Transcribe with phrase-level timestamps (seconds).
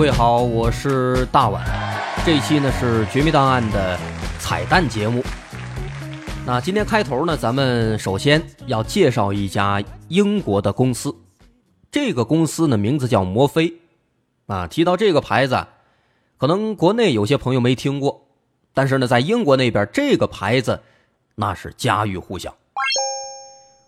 [0.00, 1.62] 各位好，我是大碗。
[2.24, 3.98] 这一期呢是《绝密档案》的
[4.38, 5.22] 彩蛋节目。
[6.46, 11.14] 那今天开头呢，咱们首先要介绍一家英国的公司。
[11.92, 13.74] 这个公司呢名字叫摩飞。
[14.46, 15.66] 啊，提到这个牌子，
[16.38, 18.26] 可能国内有些朋友没听过，
[18.72, 20.80] 但是呢，在英国那边这个牌子
[21.34, 22.56] 那是家喻户晓。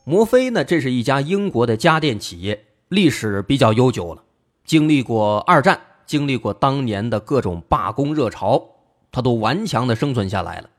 [0.04, 4.22] 摩飞呢，这是一家英国的家电企业，历史比较悠久了，
[4.66, 8.62] 经历过二战，经历过当年的各种罢工热潮，
[9.10, 10.70] 它都顽强的生存下来了。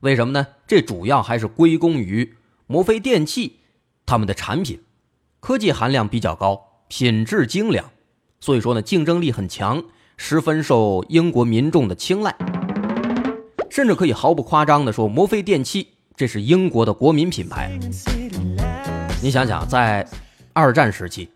[0.00, 0.46] 为什么呢？
[0.66, 2.34] 这主要还是归功于
[2.66, 3.60] 摩飞电器，
[4.04, 4.80] 他们的产品
[5.40, 7.90] 科技含量比较高，品质精良，
[8.40, 9.82] 所以说呢，竞争力很强，
[10.16, 12.34] 十分受英国民众的青睐。
[13.70, 17.78] 甚至可以毫不夸张的说，摩飞电器这是英国的国民品牌。
[19.22, 20.06] 你想想，在
[20.52, 21.30] 二战时期，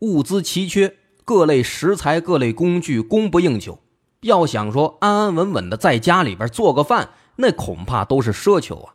[0.00, 0.92] 物资奇缺，
[1.28, 3.78] 各类食材、各类工具供不应求，
[4.22, 8.94] 要想说安安稳稳的在家里边做个饭，那恐怕都是奢求啊。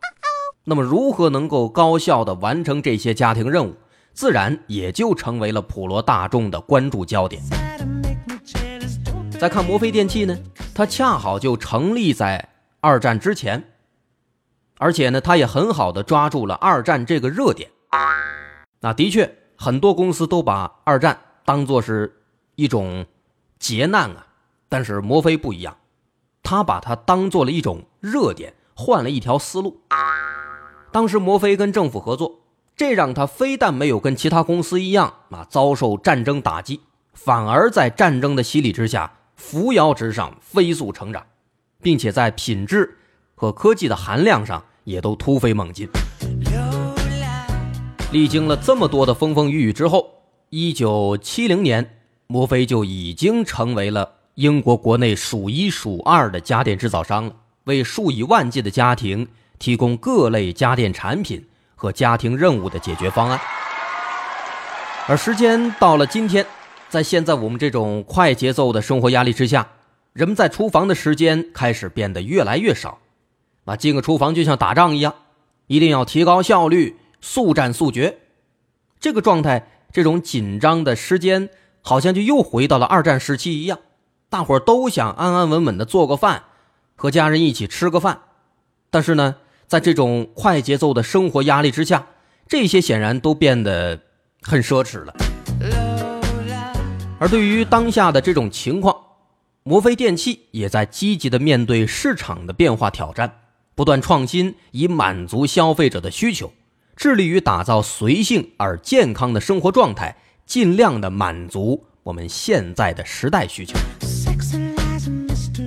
[0.64, 3.75] 那么，如何能够高效的完成这些家庭任务，
[4.14, 7.40] 自然也就成为了普罗大众的关注焦点。
[9.40, 10.36] 再看摩飞电器呢，
[10.73, 13.64] 它恰好就成立在二战之前，
[14.80, 17.70] 而且呢，它也很好的抓住了二战这个热点。
[18.80, 22.12] 那的确，很多公司都把二战当作是
[22.56, 23.06] 一种
[23.59, 24.28] 劫难啊，
[24.70, 25.78] 但是摩飞不一样，
[26.42, 29.82] 他把它当做了一种热点，换了一条思路。
[30.92, 32.42] 当时摩飞跟政府合作，
[32.76, 36.81] 这让他非但没有跟其他公司一样啊遭受战争打击，
[37.14, 41.26] 反而在战争的洗礼之下扶摇直上，飞速成长，
[41.81, 43.00] 并且在品质
[43.34, 45.90] 和科技的含量上也都突飞猛进。
[48.12, 50.08] 历经了这么多的风风雨雨之后，
[50.50, 59.28] 一九七零年，摩飞就已经成为了英国国内数一数二的家电制造商了，为数以万计的家庭
[59.59, 63.40] 提供各类家电产品和家庭任务的解决方案。
[65.08, 66.46] 而时间到了今天，
[66.90, 69.68] 在现在我们这种快节奏的生活压力之下，
[70.14, 73.00] 人们在厨房的时间开始变得越来越少，
[73.66, 75.14] 啊，进个厨房就像打仗一样，
[75.68, 76.97] 一定要提高效率。
[77.26, 78.18] 速战速决，
[79.00, 81.50] 这个状态，这种紧张的时间，
[81.84, 83.78] 好像就又回到了二战时期一样。
[84.30, 86.46] 大伙儿都想安安稳稳的做个饭，
[86.96, 88.22] 和家人一起吃个饭。
[88.90, 89.36] 但是呢，
[89.68, 92.08] 在这种快节奏的生活压力之下，
[92.48, 94.00] 这些显然都变得
[94.42, 95.14] 很奢侈了。
[97.20, 98.96] 而对于当下的这种情况，
[99.64, 103.40] 摩飞电器也在积极的面对市场的变化挑战，
[103.76, 106.52] 不断创新，以满足消费者的需求。
[106.96, 113.78] 致力于打造随性而健康的生活状态，尽量的满足我们现在的时代需求。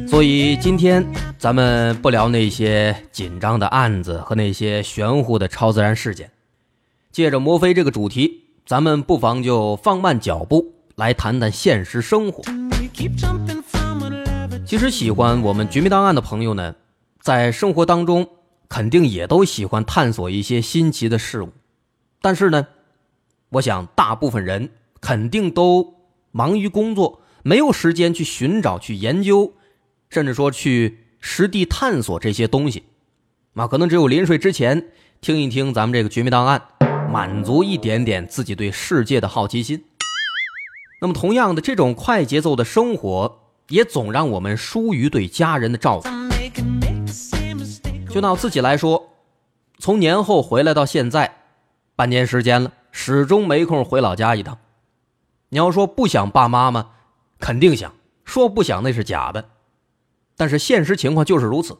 [0.08, 1.04] 所以今天
[1.38, 6.30] 咱们不聊那些紧张的案子和那些玄乎的超自然事件，
[7.10, 12.42] 借着摩飞这个主题，咱们不妨就放慢脚步来谈谈现实生活。
[14.64, 16.74] 其实喜欢我们绝密档案的朋友呢，
[17.20, 18.28] 在生活当中。
[18.68, 21.50] 肯定也都喜欢探索一些新奇的事物，
[22.20, 22.66] 但是呢，
[23.56, 25.94] 我想大部分人肯定都
[26.30, 29.54] 忙于工作，没有时间去寻找、去研究，
[30.10, 32.84] 甚至说去实地探索这些东西。
[33.54, 34.88] 啊，可能只有临睡之前
[35.20, 36.60] 听一听咱们这个绝密档案，
[37.10, 39.84] 满足一点点自己对世界的好奇心。
[41.00, 46.08] 那么，同样的，这种快节奏的生活也总让我们疏于对家人的照顾。
[48.12, 49.10] 就拿我自己来说，
[49.78, 51.36] 从年后回来到现在，
[51.94, 54.56] 半年时间了，始终没空回老家一趟。
[55.50, 56.92] 你要说不想爸妈吗？
[57.38, 57.92] 肯定想，
[58.24, 59.50] 说不想那是假的。
[60.34, 61.76] 但是现实情况就是如此。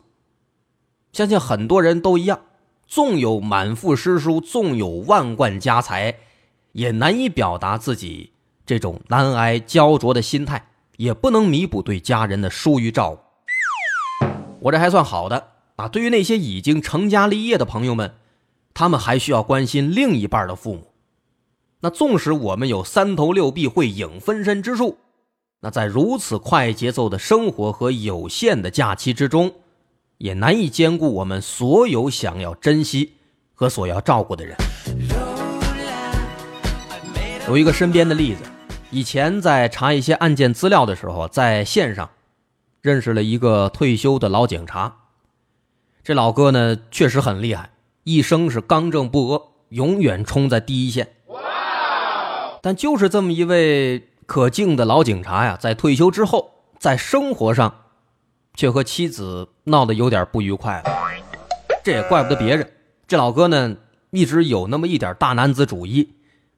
[1.15, 2.41] 相信很多人都一样，
[2.87, 6.19] 纵有满腹诗书，纵有万贯家财，
[6.73, 8.35] 也难以表达自己
[8.67, 10.69] 这种难挨焦灼的心态，
[10.99, 14.29] 也不能弥补对家人的疏于照顾。
[14.61, 15.55] 我这还算好的。
[15.77, 18.17] 啊，对于那些已经成家立业的朋友们，
[18.75, 20.93] 他们还需要关心另一半的父母。
[21.81, 24.99] 那纵使我们有三头六臂会影分身之术，
[25.61, 29.53] 那在如此快节奏的生活和有限的假期之中，
[30.19, 33.13] 也难以兼顾我们所有想要珍惜
[33.53, 34.57] 和所要照顾的人。
[37.47, 38.43] 有一个身边的例子，
[38.91, 42.09] 以前在查一些案件资料的时候，在线上
[42.81, 44.97] 认识了一个退休的老警察。
[46.03, 47.71] 这老哥呢，确实很厉害，
[48.05, 51.16] 一生是刚正不阿，永远冲在第一线。
[52.67, 57.73] 但就是这么一位可敬的老警察呀，在退休之后，在生活上
[58.55, 60.91] 却和妻子闹得有点不愉快了。
[61.85, 62.69] 这也怪不得别人，
[63.07, 63.77] 这老哥呢
[64.11, 66.15] 一直有那么一点大男子主义，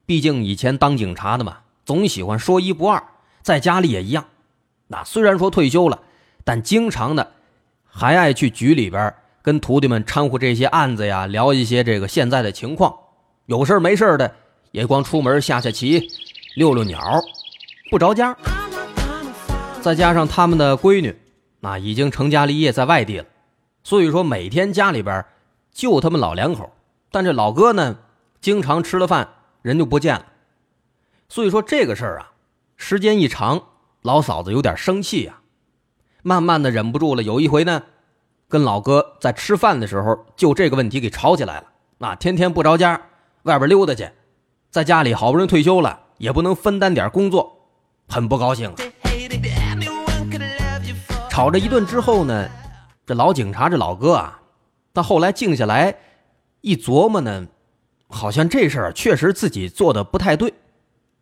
[0.06, 3.04] 毕竟以前当警察的嘛，总喜欢说一不二，
[3.42, 4.24] 在家里也一样。
[4.86, 6.00] 那虽然说退休了，
[6.42, 7.32] 但经常的
[7.84, 12.96] 还爱去局里边跟徒弟们掺和这些案子呀，聊一些这个现在的情况。
[13.44, 14.34] 有事没事的
[14.70, 16.08] 也光出门下下棋，
[16.56, 17.20] 遛遛鸟，
[17.90, 18.36] 不着家。
[19.80, 21.16] 再加上他们的闺女，
[21.60, 23.26] 那已经成家立业在外地了，
[23.82, 25.24] 所以说每天家里边
[25.72, 26.72] 就他们老两口。
[27.10, 27.98] 但这老哥呢，
[28.40, 29.28] 经常吃了饭
[29.62, 30.26] 人就不见了，
[31.28, 32.32] 所以说这个事儿啊，
[32.76, 33.62] 时间一长。
[34.02, 35.40] 老嫂子有点生气呀，
[36.22, 37.22] 慢慢的忍不住了。
[37.22, 37.82] 有一回呢，
[38.48, 41.64] 跟老哥在吃饭的时候，就这个问题给吵起来了。
[41.98, 43.08] 啊，天天不着家，
[43.42, 44.08] 外边溜达去，
[44.70, 47.68] 在家里好不容易退休了，也不能分担点工作，
[48.08, 48.72] 很不高兴。
[51.30, 52.48] 吵着一顿之后呢，
[53.06, 54.40] 这老警察这老哥啊，
[54.92, 55.94] 到后来静下来
[56.60, 57.46] 一琢磨呢，
[58.08, 60.52] 好像这事儿确实自己做的不太对，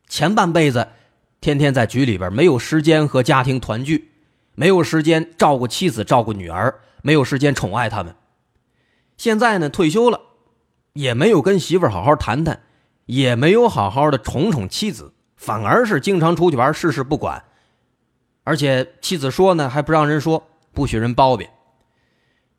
[0.09, 0.89] 前半辈子。
[1.39, 4.11] 天天在局里边，没有时间和家庭团聚，
[4.55, 8.17] 没有时间照顾妻子、照顾女儿，没有时间宠爱他们。
[9.19, 10.21] 现在呢，退休了，
[10.95, 12.63] 也没有跟媳妇好好谈谈，
[13.07, 17.43] 也没有好好的宠宠妻子，反而是经常出去玩，事事不管。
[18.45, 21.49] 而且妻子说呢，还不让人说，不许人包庇，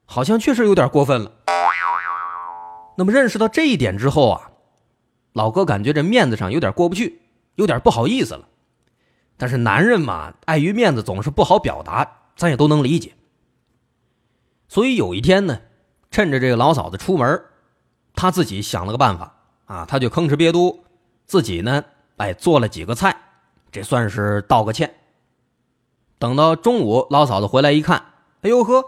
[0.06, 1.32] 好像确实有点过分了。
[2.98, 4.52] 那么认识到这一点之后啊，
[5.34, 7.22] 老哥感觉这面子上有点过不去，
[7.56, 8.48] 有点不好意思了。
[9.38, 13.14] 但是男人嘛，碍于面子总是不好表达，咱也都能理解。
[14.68, 15.60] 所以有一天呢，
[16.10, 17.44] 趁着这个老嫂子出门，
[18.16, 19.37] 他自己想了个办法
[19.68, 20.84] 啊，他就吭哧瘪肚，
[21.26, 21.84] 自己呢，
[22.18, 23.16] 哎，做了几个菜，
[23.72, 24.94] 这算是道个歉。
[26.18, 28.04] 等到中午，老嫂子回来一看，
[28.42, 28.84] 哎呦呵，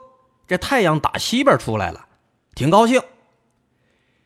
[0.48, 2.08] 这太阳打西边出来了，
[2.56, 3.02] 挺高兴。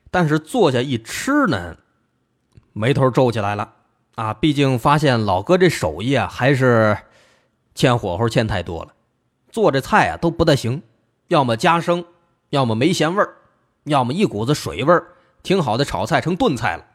[0.09, 1.75] 但是坐下一吃呢，
[2.71, 3.73] 眉头皱起来了。
[4.15, 6.95] 啊，毕竟发现老哥这手艺啊，还是
[7.73, 8.94] 欠火候欠太多了，
[9.50, 10.83] 做这菜啊都不大行，
[11.29, 12.05] 要么加生，
[12.51, 13.38] 要么没咸味儿，
[13.85, 15.07] 要么一股子水味儿。
[15.43, 16.85] 挺好的炒菜成炖菜了。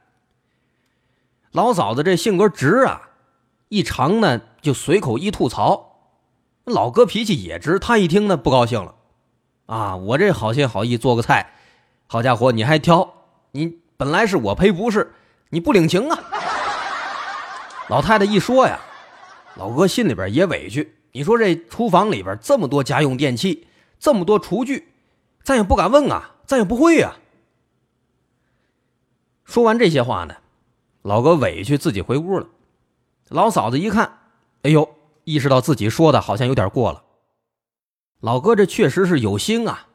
[1.53, 3.11] 老嫂子这性格直啊，
[3.69, 5.85] 一尝呢就随口一吐槽。
[6.65, 8.95] 老哥脾气也直，他一听呢不高兴了。
[9.67, 11.53] 啊，我这好心好意做个菜，
[12.07, 13.15] 好家伙你还挑，
[13.53, 15.15] 你本来是我赔不是，
[15.51, 16.19] 你不领情啊。
[17.89, 18.81] 老太太一说呀，
[19.57, 20.97] 老哥心里边也委屈。
[21.13, 23.67] 你说这厨房里边这么多家用电器，
[23.99, 24.93] 这么多厨具，
[25.43, 27.17] 咱也不敢问啊，咱也不会呀。
[29.49, 30.35] 说完这些话呢，
[31.01, 32.47] 老哥委屈自己回屋了。
[33.29, 34.19] 老嫂子一看，
[34.61, 34.87] 哎呦，
[35.25, 37.03] 意识到自己说的好像有点过了。
[38.21, 39.87] 老哥这确实是有心啊，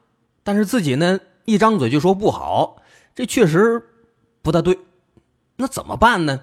[0.42, 2.82] 但是自己呢一张嘴就说不好，
[3.14, 3.80] 这确实
[4.42, 4.76] 不大对。
[5.54, 6.40] 那怎么办呢？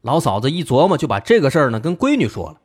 [0.00, 2.60] 老嫂子一琢磨，就把这个事儿呢跟闺女说了。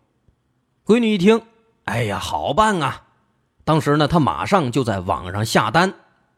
[0.84, 1.40] 闺女一听，
[1.84, 3.04] 哎呀，好办啊！
[3.64, 5.94] 当时呢，她马上就在网上下单，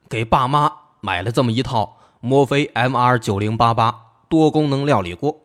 [0.09, 3.93] 给爸妈买了这么一套摩飞 MR 九零八八
[4.29, 5.41] 多功能料理锅，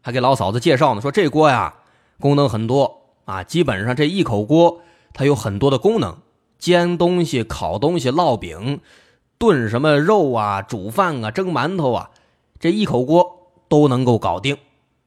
[0.00, 1.74] 还给老嫂子介绍呢，说这锅呀
[2.18, 4.80] 功能很多啊，基本上这一口锅
[5.12, 6.16] 它有很多的功能，
[6.58, 8.80] 煎东西、烤东西、烙饼、
[9.36, 12.10] 炖什么肉啊、煮饭啊、蒸馒头啊，
[12.58, 14.56] 这一口锅都能够搞定。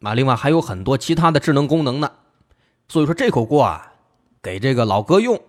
[0.03, 2.12] 啊，另外还有很多其他的智能功能呢，
[2.88, 3.93] 所以说这口锅啊，
[4.43, 5.41] 给这个老哥用，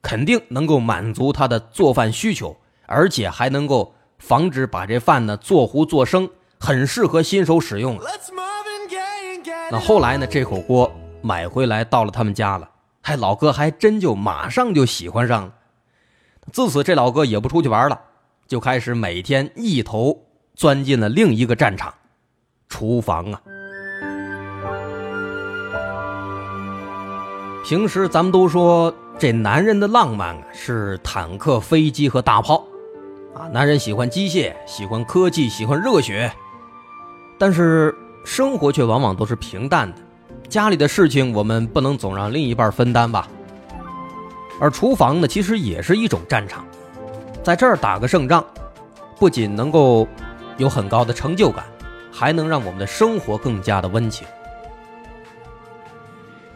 [0.00, 2.56] 肯定能够满足他的做饭需求，
[2.86, 7.98] 而且还能够防止把这饭呢做糊做生，很适合新手使用。
[9.70, 12.68] 那后来呢，这口锅买回来到了他们家了，
[13.02, 15.52] 还老哥还真就马上就喜欢上了。
[16.52, 18.00] 自此，这老哥也不出去玩了，
[18.46, 20.16] 就开始每天一头
[20.54, 21.92] 钻进了另一个战场——
[22.68, 23.42] 厨房啊。
[27.64, 32.64] 平时咱们都说这男人的浪漫啊是坦克、飞机和大炮，
[33.36, 36.32] 啊，男人喜欢机械，喜欢科技，喜欢热血。
[37.38, 39.98] 但是生活却往往都是平淡的，
[40.48, 43.28] 家里的事情我们不能总让另一半分担吧。
[44.58, 46.64] 而厨房呢，其实也是一种战场，
[47.42, 48.42] 在这儿打个胜仗，
[49.18, 50.08] 不仅能够
[50.56, 51.62] 有很高的成就感，
[52.10, 54.26] 还能让我们的生活更加的温情。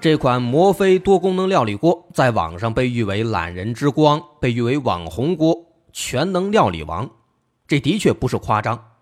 [0.00, 5.54] 这款摩飞多功能料理锅在网上被誉为“懒人之光”，被誉为网红锅、
[5.92, 7.10] 全能料理王。
[7.66, 8.92] 这的确不是夸张。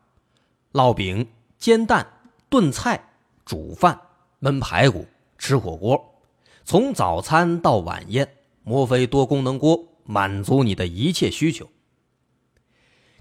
[0.73, 1.27] 烙饼、
[1.59, 2.07] 煎蛋、
[2.49, 3.03] 炖菜、
[3.45, 3.99] 煮饭、
[4.41, 5.07] 焖排骨、
[5.39, 6.21] 吃火锅，
[6.65, 8.29] 从早餐到晚宴，
[8.63, 11.67] 摩飞多功能锅满足你的一切需求。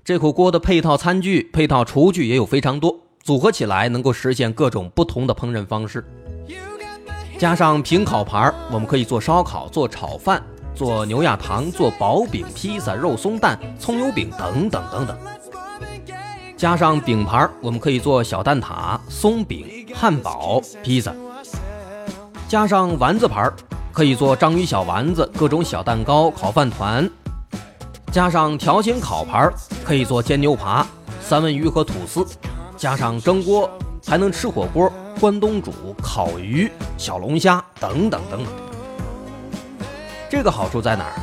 [0.03, 6.05] 这口锅的配套餐具、配套厨具也有非常多，组合起来能够实现各种不同的烹饪方式。
[7.37, 10.43] 加上平烤盘，我们可以做烧烤、做炒饭、
[10.77, 15.17] 做牛轧糖、做薄饼、披萨、肉松蛋、葱油饼等等等等。
[16.55, 21.11] 加上饼盘，我们可以做小蛋挞、松饼、汉堡、披萨。
[22.47, 23.51] 加上丸子盘，
[23.91, 27.09] 可以做章鱼小丸子、各种小蛋糕、烤饭团。
[28.11, 29.51] 加上条形烤盘，
[29.83, 30.85] 可以做煎牛扒、
[31.19, 32.23] 三文鱼和吐司。
[32.77, 33.67] 加上蒸锅，
[34.05, 38.53] 还能吃火锅、关东煮、烤鱼、小龙虾等等等等。
[40.29, 41.13] 这个好处在哪儿？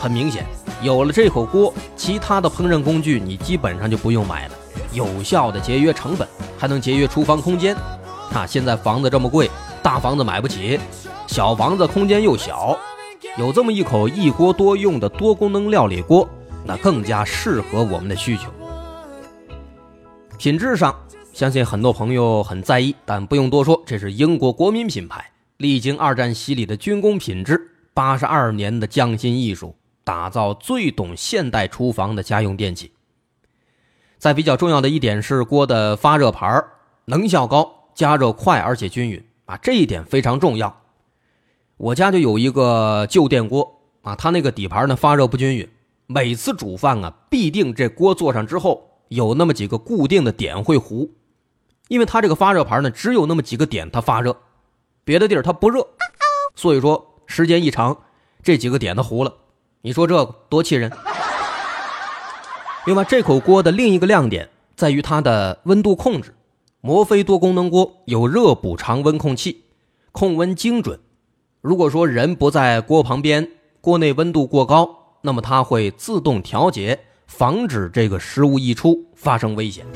[0.00, 0.44] 很明显。
[0.82, 4.54] 有了这口锅，其他的烹饪工具你基本上就不用买了，
[4.92, 6.28] 有效的节约成本，
[6.58, 7.74] 还能节约厨房空间。
[8.34, 9.50] 啊，现在房子这么贵，
[9.82, 10.78] 大房子买不起，
[11.26, 12.76] 小房子空间又小，
[13.38, 16.28] 有这么一口一锅多用的多功能料理锅，
[16.64, 18.50] 那更加适合我们的需求。
[20.36, 20.94] 品质上，
[21.32, 25.24] 相信很多朋友很在意，但不用多说，这是英国国民品牌，
[25.56, 29.74] 历经二战洗礼的军工品质，八十二年的匠心艺术。
[30.06, 32.92] 打造最懂现代厨房的家用电器。
[34.18, 36.62] 再比较重要的一点是锅的发热盘
[37.06, 40.82] 能效高，加热快而且均匀啊，这一点非常重要。
[41.78, 45.66] 我家就有一个旧电锅啊，它那个底盘呢发热不均匀，
[46.06, 51.10] 每次煮饭啊必定这锅做上之后有那么几个固定的点会糊，
[51.88, 54.36] 因为它这个发热盘呢只有那么几个点它发热，
[55.02, 55.86] 别的地儿它不热，
[56.54, 57.96] 所以说时间一长
[58.42, 59.34] 这几个点都糊了。
[59.82, 60.90] 你说这个多气人！
[62.86, 66.34] 另外，这口锅的另一个亮点在于它的温度控制。
[66.80, 69.64] 摩飞多功能锅有热补偿温控器，
[70.12, 71.00] 控温精准。
[71.62, 73.48] 如果说人不在锅旁边，
[73.80, 79.86] 锅内温度过高，那么它会自动调节，防止这个食物溢出发生危险。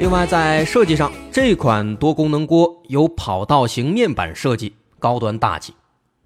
[0.00, 4.74] 另外，在设计上，这款多功能锅有跑道型面板设计，
[5.04, 5.74] 高端大气。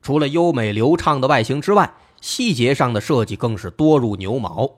[0.00, 4.70] 除了优美流畅的外形之外，细节上的设计更是多如牛毛。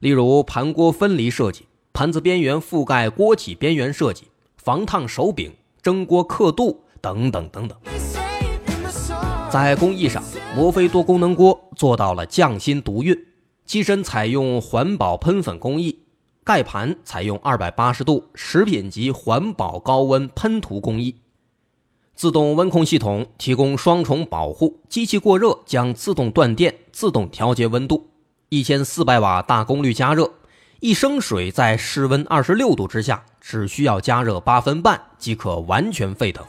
[0.00, 4.24] 例如盘锅分离设计、盘子边缘覆盖锅体边缘设计、
[4.56, 7.78] 防烫手柄、蒸锅刻度等等等等。
[9.48, 10.20] 在工艺上，
[10.56, 13.16] 摩飞多功能锅做到了匠心独运。
[13.64, 16.00] 机身采用环保喷粉工艺，
[16.42, 21.14] 盖盘采用二百八十度食品级环保高温喷涂工艺。
[22.20, 28.10] 自动温控系统提供双重保护，机器过热将自动断电、自动调节温度。
[28.50, 30.30] 一千四百瓦大功率加热，
[30.80, 36.44] 一升水在室温二十六度之下，只需要加热八分半即可完全沸腾。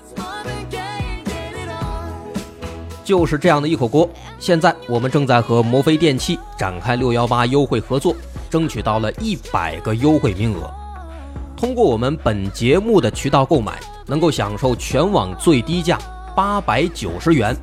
[3.05, 4.09] 就是这样的一口锅，
[4.39, 8.13] 现在我们正在和摩飞电器展开六幺八优惠合作，
[8.49, 10.80] 争取到了一百个优惠名额。
[11.61, 13.79] 通过我们本节目的渠道购买。
[14.07, 15.97] 能够享受全网最低价
[16.35, 17.55] 八百九十元，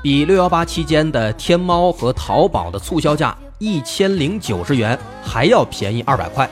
[0.00, 6.48] 比六幺八期间的天猫和淘宝的促销价一千零九十元还要便宜二百块。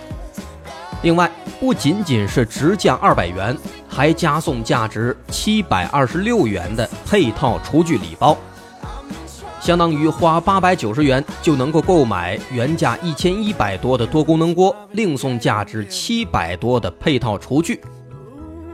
[1.02, 8.36] 另外，不仅仅是直降二百元，还加送价值七百二十六元的配套厨具礼包，
[9.62, 17.80] 相当于花八百九十元就能够购买原价一千一百多的多功能锅，另送价值七百多的配套厨具。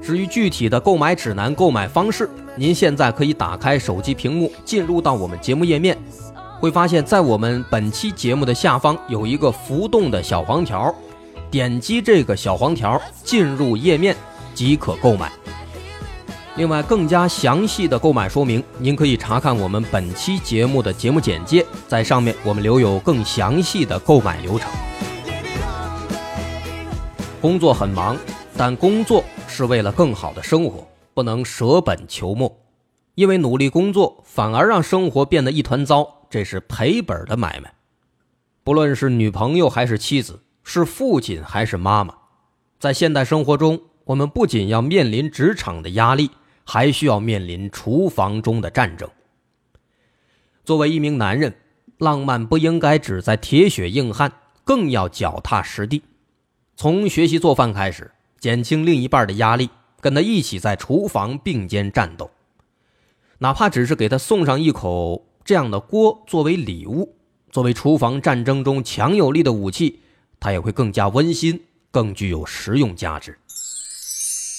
[0.01, 5.95] 至于具体的购买指南、购买方式，您现在可以打开手机屏幕，进入到我们节目页面，
[6.59, 10.95] 会发现在我们本期节目的下方有一个浮动的小黄条，
[11.51, 14.17] 点击这个小黄条进入页面
[14.55, 15.31] 即可购买。
[16.59, 24.69] 另外，更加详细的购买说明，您可以查看我们本期节目的节目简介，在上面我们留有更详细的购买流程。
[27.41, 28.17] 工作很忙，
[28.57, 29.25] 但工作。
[29.51, 32.61] 是为了更好的生活，不能舍本求末，
[33.17, 37.73] 因为努力工作反而让生活变得一团糟，这是赔本的买卖。
[38.63, 42.15] 不论是女朋友还是妻子，是父亲还是妈妈，
[42.79, 46.31] 在现代生活中，我们不仅要面临职场的压力，
[46.71, 49.09] 还需要面临厨房中的战争。
[50.67, 51.55] 作为一名男人，
[51.97, 54.31] 浪漫不应该只在铁血硬汉，
[54.65, 56.03] 更要脚踏实地，
[56.77, 58.11] 从学习做饭开始。
[58.39, 59.71] 减轻另一半的压力，
[60.03, 62.31] 跟他一起在厨房并肩战斗，
[63.39, 67.17] 哪怕只是给他送上一口这样的锅作为礼物，
[67.51, 70.01] 作为厨房战争中强有力的武器，
[70.39, 73.39] 他也会更加温馨，更具有实用价值。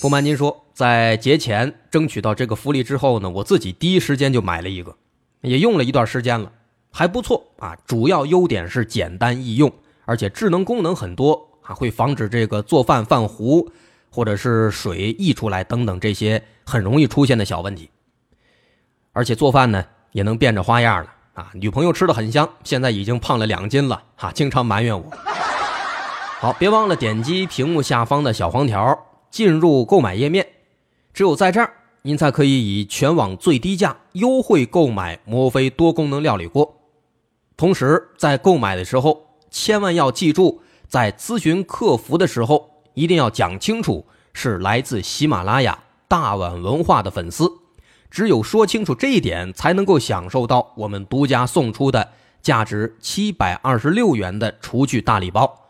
[0.01, 4.95] 不瞒您说，在节前争取到这个福利之后呢，我自己第一时间就买了一个，
[5.41, 6.49] 也用了一段时间了，
[6.89, 7.75] 还不错啊。
[7.85, 9.69] 主要优点是简单易用，
[10.05, 13.69] 而且智能功能很多，还会防止这个做饭饭糊
[14.09, 17.89] 或者是水溢出来等等这些很容易出现的小问题。
[19.11, 19.83] 而且做饭呢
[20.13, 21.51] 也能变着花样了啊！
[21.55, 25.11] 女朋友吃的很香，现在已经胖了两斤了哈，经常埋怨我。
[26.39, 28.97] 好，别忘了点击屏幕下方的小黄条，
[29.29, 30.47] 进入购买页面。
[31.13, 31.73] 只有在这儿，
[32.03, 36.77] 您才可以以全网最低价优惠购买摩飞多功能料理锅。
[37.57, 47.51] 同时，在购买的时候，千万要记住，在咨询客服的时候，一定要讲清楚是来自喜马拉雅大碗文化的粉丝。
[48.09, 52.09] 只有说清楚这一点，才能够享受到我们独家送出的
[52.41, 55.67] 价值七百二十六元的厨具大礼包。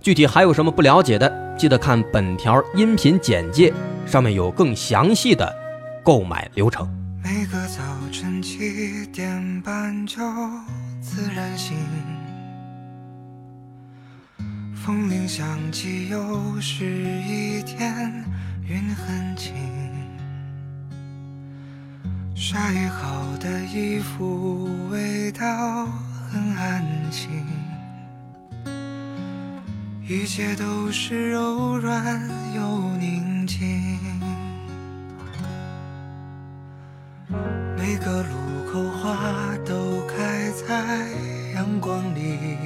[0.00, 3.74] 具体还有什么不了解的，记得看本条音频简介，
[4.06, 5.54] 上面有更详细的
[6.04, 6.88] 购买流程。
[7.22, 10.20] 每个早晨七点半就
[11.00, 11.76] 自然醒，
[14.74, 16.84] 风铃响起，又是
[17.22, 18.24] 一天，
[18.66, 19.54] 云很轻，
[22.34, 25.86] 晒好的衣服味道
[26.30, 27.28] 很安静。
[30.08, 32.20] 一切都是柔软
[32.56, 33.79] 又宁静，
[38.04, 41.06] 个路口花都开在
[41.54, 42.56] 阳光里，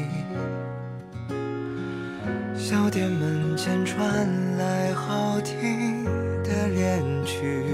[2.57, 6.05] 小店门前传来好听
[6.45, 7.74] 的恋曲，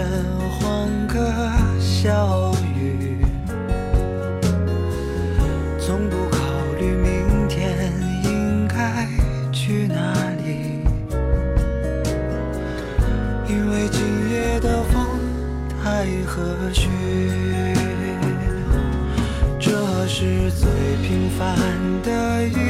[0.00, 1.18] 阵阵欢歌
[1.78, 3.18] 笑语，
[5.78, 6.38] 从不考
[6.78, 7.92] 虑明天
[8.24, 9.06] 应该
[9.52, 10.80] 去哪里，
[13.46, 15.06] 因为今夜的风
[15.82, 16.88] 太和煦。
[19.58, 20.66] 这是最
[21.02, 21.54] 平凡
[22.02, 22.69] 的一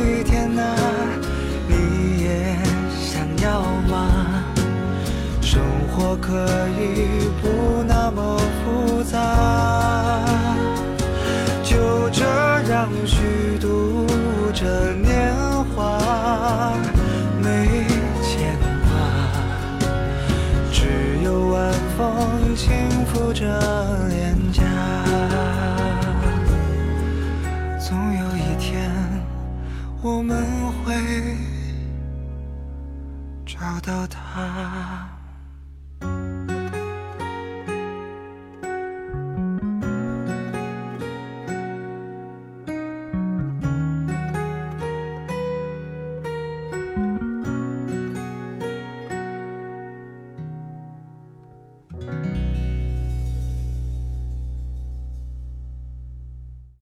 [6.31, 6.37] 可
[6.79, 9.19] 以不那么复杂，
[11.61, 12.23] 就这
[12.71, 14.07] 样虚度
[14.53, 14.93] 着